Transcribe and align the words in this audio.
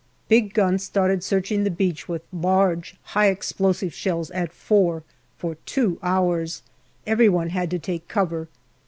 Big 0.29 0.55
gun 0.55 0.79
started 0.79 1.23
searching 1.23 1.63
the 1.63 1.69
beach 1.69 2.09
with 2.09 2.23
large 2.33 2.95
high 3.13 3.27
explosive 3.27 3.93
shells 3.93 4.31
at 4.31 4.51
four, 4.51 5.03
for 5.37 5.57
two 5.67 5.99
hours. 6.01 6.63
Every 7.05 7.29
one 7.29 7.49
had 7.49 7.69
to 7.69 7.77
take 7.77 8.07
cover. 8.07 8.47